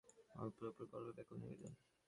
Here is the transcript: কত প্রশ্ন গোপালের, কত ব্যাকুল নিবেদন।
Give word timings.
কত 0.35 0.49
প্রশ্ন 0.55 0.79
গোপালের, 0.79 1.07
কত 1.07 1.15
ব্যাকুল 1.17 1.37
নিবেদন। 1.41 1.73